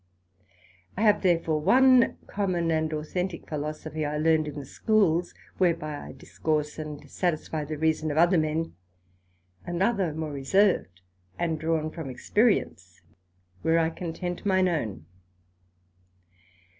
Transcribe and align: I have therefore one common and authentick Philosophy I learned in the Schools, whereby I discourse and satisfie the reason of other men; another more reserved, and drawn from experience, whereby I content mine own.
I 0.97 1.03
have 1.03 1.21
therefore 1.21 1.61
one 1.61 2.17
common 2.25 2.71
and 2.71 2.89
authentick 2.91 3.47
Philosophy 3.47 4.03
I 4.03 4.17
learned 4.17 4.47
in 4.47 4.55
the 4.57 4.65
Schools, 4.65 5.35
whereby 5.59 6.07
I 6.07 6.13
discourse 6.13 6.79
and 6.79 7.07
satisfie 7.07 7.65
the 7.65 7.77
reason 7.77 8.09
of 8.09 8.17
other 8.17 8.39
men; 8.39 8.73
another 9.63 10.11
more 10.15 10.31
reserved, 10.31 11.01
and 11.37 11.59
drawn 11.59 11.91
from 11.91 12.09
experience, 12.09 13.03
whereby 13.61 13.85
I 13.85 13.89
content 13.91 14.43
mine 14.43 14.67
own. 14.67 15.05